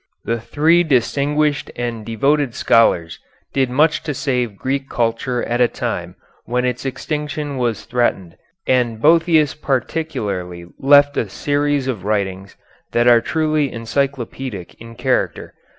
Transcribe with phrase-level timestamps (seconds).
[0.25, 3.19] The three distinguished and devoted scholars
[3.53, 8.35] did much to save Greek culture at a time when its extinction was threatened,
[8.65, 12.55] and Boëthius particularly left a series of writings
[12.93, 15.53] that are truly encyclopedic in character.